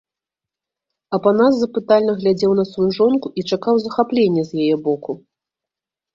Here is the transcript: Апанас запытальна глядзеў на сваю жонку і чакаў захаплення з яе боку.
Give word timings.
Апанас 1.17 1.53
запытальна 1.59 2.11
глядзеў 2.23 2.51
на 2.61 2.65
сваю 2.71 2.89
жонку 2.99 3.27
і 3.39 3.45
чакаў 3.51 3.75
захаплення 3.85 4.41
з 4.51 4.67
яе 4.67 4.75
боку. 4.91 5.11